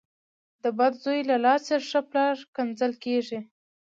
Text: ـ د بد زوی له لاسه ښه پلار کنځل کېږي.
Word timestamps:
ـ 0.33 0.63
د 0.63 0.65
بد 0.77 0.93
زوی 1.03 1.19
له 1.29 1.37
لاسه 1.45 1.75
ښه 1.89 2.01
پلار 2.09 2.35
کنځل 2.55 2.93
کېږي. 3.03 3.39